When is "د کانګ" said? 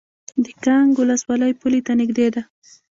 0.43-0.91